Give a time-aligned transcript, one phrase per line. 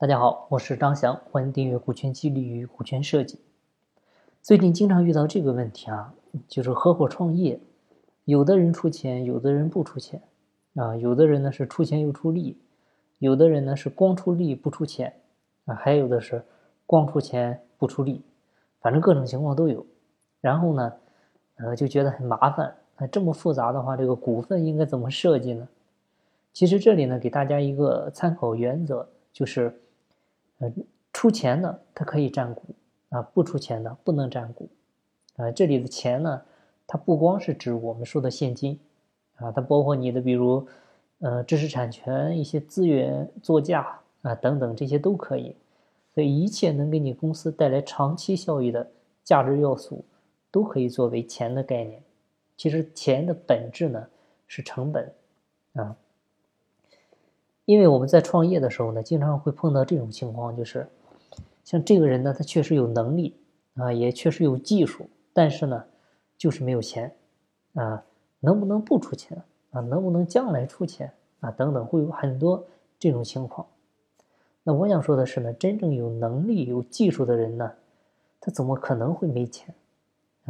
[0.00, 3.34] 大家好，我是张翔，欢迎订阅《股权激励与股权设计》。
[4.40, 6.14] 最近经常遇到这个问题啊，
[6.46, 7.58] 就是合伙创业，
[8.24, 10.22] 有的人出钱，有的人不出钱
[10.76, 12.56] 啊，有的人呢是出钱又出力，
[13.18, 15.12] 有的人呢是光出力不出钱
[15.64, 16.44] 啊，还有的是
[16.86, 18.22] 光出钱不出力，
[18.80, 19.84] 反正各种情况都有。
[20.40, 20.92] 然后呢，
[21.56, 25.66] 呃，就觉得很麻烦啊，这么复杂的话，这个股份应该怎么设计呢？
[26.52, 29.76] 其实这里呢，给大家一个参考原则，就是，
[30.58, 30.72] 呃，
[31.12, 32.62] 出钱的他可以占股
[33.10, 34.68] 啊，不出钱的不能占股，
[35.36, 36.42] 啊，这里的钱呢，
[36.86, 38.78] 它不光是指我们说的现金，
[39.36, 40.66] 啊，它包括你的比如，
[41.20, 45.54] 呃，知识产权、一些资源、作价啊等等，这些都可以。
[46.14, 48.90] 所以一切能给你公司带来长期效益的
[49.22, 50.04] 价值要素，
[50.50, 52.02] 都可以作为钱的概念。
[52.56, 54.08] 其实钱的本质呢
[54.46, 55.12] 是成本，
[55.74, 55.96] 啊。
[57.68, 60.88] 因为我们在创业的时候呢，经常会碰到这种情况，就是
[61.64, 63.36] 像这个人呢，他确实有能力
[63.74, 65.84] 啊，也确实有技术，但是呢，
[66.38, 67.14] 就是没有钱
[67.74, 68.02] 啊，
[68.40, 69.82] 能不能不出钱啊？
[69.82, 71.50] 能不能将来出钱啊？
[71.50, 72.64] 等等，会有很多
[72.98, 73.66] 这种情况。
[74.62, 77.70] 那我想说的是呢，真正有能力、有技术的人呢，
[78.40, 79.74] 他怎么可能会没钱？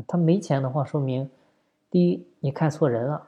[0.07, 1.29] 他没钱的话，说明
[1.91, 3.27] 第一，你看错人了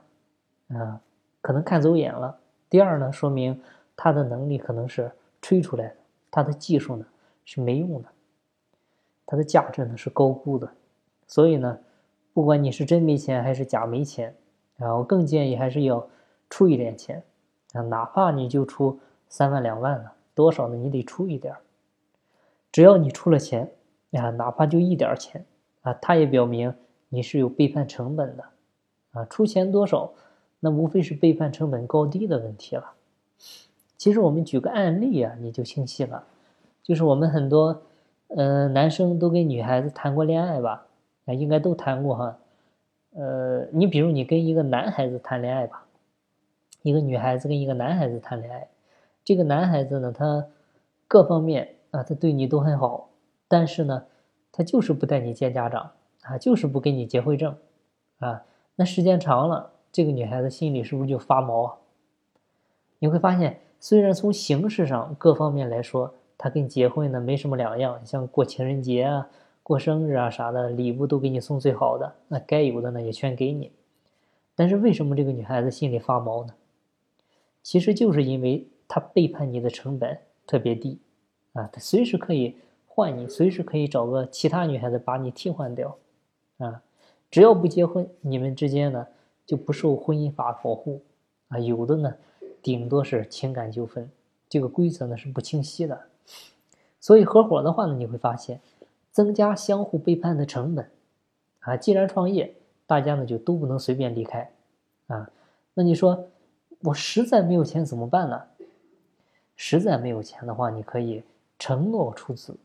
[0.69, 1.01] 啊，
[1.41, 2.39] 可能看走眼了；
[2.69, 3.61] 第二呢，说明。
[4.03, 5.13] 他的能力可能是
[5.43, 5.97] 吹出来的，
[6.31, 7.05] 他的技术呢
[7.45, 8.09] 是没用的，
[9.27, 10.73] 他的价值呢是高估的，
[11.27, 11.79] 所以呢，
[12.33, 14.35] 不管你是真没钱还是假没钱，
[14.79, 16.09] 啊，我更建议还是要
[16.49, 17.23] 出一点钱，
[17.75, 18.99] 啊，哪怕你就出
[19.29, 20.77] 三万两万的，多少呢？
[20.77, 21.55] 你得出一点
[22.73, 23.71] 只要你出了钱，
[24.13, 25.45] 啊，哪怕就一点钱，
[25.83, 26.75] 啊，他也表明
[27.11, 28.45] 你是有背叛成本的，
[29.13, 30.15] 啊，出钱多少，
[30.61, 32.93] 那无非是背叛成本高低的问题了。
[34.01, 36.25] 其实我们举个案例啊，你就清晰了。
[36.83, 37.83] 就是我们很多，
[38.29, 40.87] 呃，男生都跟女孩子谈过恋爱吧？
[41.27, 42.39] 啊，应该都谈过哈。
[43.13, 45.85] 呃，你比如你跟一个男孩子谈恋爱吧，
[46.81, 48.69] 一个女孩子跟一个男孩子谈恋爱，
[49.23, 50.47] 这个男孩子呢，他
[51.07, 53.11] 各方面啊，他对你都很好，
[53.49, 54.05] 但是呢，
[54.51, 55.91] 他就是不带你见家长
[56.23, 57.55] 啊，就是不给你结婚证
[58.21, 58.45] 啊。
[58.77, 61.77] 那时间长了，这个女孩子心里是不是就发毛？
[62.99, 63.61] 你会发现。
[63.83, 69.27] 虽然从形式上各方面来说，他跟结婚呢没什么两样，像过情人节啊、
[69.63, 73.73] 过生日啊啥的，礼物都给你送最好的，那该有的呢也全给你。
[74.55, 76.53] 但是为什么这个女孩子心里发毛呢？
[77.63, 80.99] 其实就是因为她背叛你的成本特别低
[81.55, 85.97] 啊，她随时可以换你，随时可以找个其他女孩子把你替换掉
[86.59, 86.83] 啊。
[87.31, 89.07] 只要不结婚，你们之间呢
[89.47, 91.01] 就不受婚姻法保护
[91.49, 92.15] 啊，有的呢。
[92.63, 94.11] 顶多是情感纠纷，
[94.49, 96.01] 这个规则呢是不清晰的，
[97.01, 98.61] 所以合伙的话呢，你会发现
[99.11, 100.91] 增加相互背叛的成本
[101.61, 101.77] 啊。
[101.77, 102.55] 既然创业，
[102.87, 104.51] 大家呢就都不能随便离开
[105.07, 105.31] 啊。
[105.75, 106.29] 那你说
[106.81, 108.43] 我实在没有钱怎么办呢？
[109.57, 111.23] 实在没有钱的话，你可以
[111.59, 112.57] 承诺出资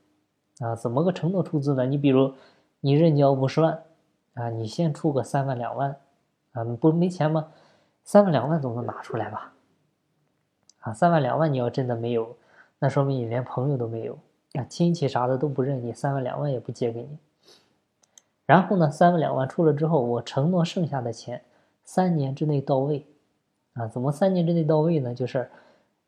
[0.59, 0.75] 啊。
[0.75, 1.85] 怎么个承诺出资呢？
[1.85, 2.33] 你比如
[2.79, 3.83] 你认缴五十万
[4.33, 5.95] 啊，你先出个三万两万
[6.53, 7.51] 啊，不没钱吗？
[8.03, 9.51] 三万两万总能拿出来吧？
[10.85, 12.37] 啊，三万两万你要真的没有，
[12.77, 14.13] 那说明你连朋友都没有，
[14.53, 17.17] 啊，亲戚啥的都不认你，三万两万也不借给你。
[18.45, 21.41] 然后呢，三万两万出了之后，我承诺剩下的钱
[21.83, 23.03] 三年之内到位。
[23.73, 25.15] 啊，怎么三年之内到位呢？
[25.15, 25.49] 就是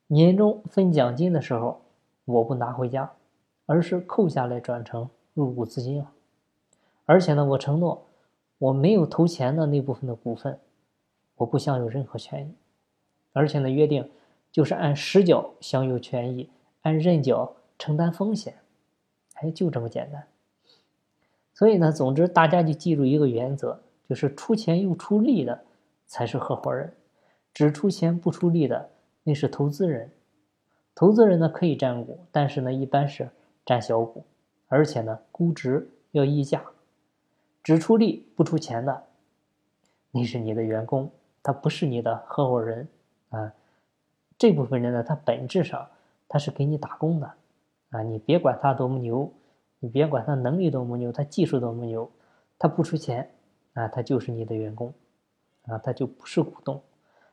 [0.06, 1.82] 年终分奖金的时候，
[2.26, 3.12] 我不拿回家，
[3.66, 6.12] 而是扣下来转成入股资金了。
[7.06, 8.06] 而且呢，我承诺
[8.60, 10.60] 我没有投钱的那部分的股份，
[11.38, 12.54] 我不享有任何权益。
[13.34, 14.08] 而且呢，约定。
[14.52, 16.50] 就是按实缴享有权益，
[16.82, 18.56] 按认缴承担风险，
[19.36, 20.28] 哎，就这么简单。
[21.54, 25.66] 所以呢，总之大家就记住一个原则，就是出钱又出力的
[26.06, 26.94] 才是合伙人，
[27.54, 28.90] 只出钱不出力的
[29.24, 30.12] 那是投资人。
[30.96, 33.30] 投资人呢可以占股，但是呢一般是
[33.66, 34.26] 占小股，
[34.68, 36.64] 而且呢估值要溢价。
[37.64, 39.04] 只出力不出钱的，
[40.12, 41.12] 那是你的员工，
[41.44, 42.88] 他不是你的合伙人
[43.30, 43.54] 啊。
[44.38, 45.88] 这部分人呢，他本质上
[46.28, 47.34] 他是给你打工的，
[47.90, 49.32] 啊，你别管他多么牛，
[49.80, 52.10] 你别管他能力多么牛，他技术多么牛，
[52.60, 53.30] 他不出钱，
[53.74, 54.94] 啊，他就是你的员工，
[55.66, 56.80] 啊，他就不是股东。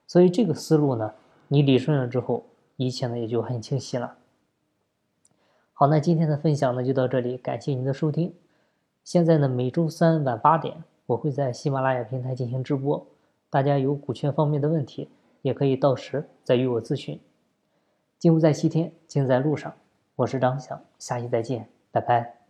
[0.06, 1.12] 所以这个思路呢，
[1.48, 2.44] 你理顺了之后，
[2.76, 4.16] 一切呢也就很清晰了。
[5.72, 8.32] 好，那今天的分享呢就到这里，感谢您的收听。
[9.02, 13.06] 现在呢，每周三晚八点，我会在喜马拉雅平台进行直播，
[13.50, 15.10] 大家有股权方面的问题。
[15.44, 17.20] 也可以到时再与我咨询。
[18.18, 19.74] 金不在西天，金在路上。
[20.16, 22.43] 我是张翔，下期再见，拜拜。